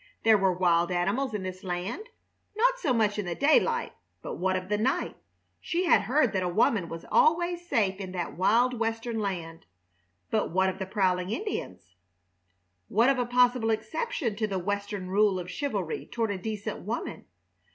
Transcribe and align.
There 0.23 0.35
were 0.35 0.51
wild 0.51 0.89
animals 0.89 1.35
in 1.35 1.43
this 1.43 1.63
land, 1.63 2.09
not 2.57 2.79
so 2.79 2.91
much 2.91 3.19
in 3.19 3.27
the 3.27 3.35
daylight, 3.35 3.93
but 4.23 4.33
what 4.37 4.55
of 4.55 4.67
the 4.67 4.79
night? 4.79 5.15
She 5.59 5.85
had 5.85 6.01
heard 6.01 6.33
that 6.33 6.41
a 6.41 6.49
woman 6.49 6.89
was 6.89 7.05
always 7.11 7.67
safe 7.67 7.99
in 7.99 8.11
that 8.13 8.35
wild 8.35 8.79
Western 8.79 9.19
land; 9.19 9.67
but 10.31 10.49
what 10.49 10.69
of 10.69 10.79
the 10.79 10.87
prowling 10.87 11.29
Indians? 11.29 11.93
What 12.87 13.11
of 13.11 13.19
a 13.19 13.27
possible 13.27 13.69
exception 13.69 14.35
to 14.37 14.47
the 14.47 14.57
Western 14.57 15.07
rule 15.07 15.37
of 15.39 15.51
chivalry 15.51 16.07
toward 16.07 16.31
a 16.31 16.37
decent 16.39 16.79
woman? 16.81 17.25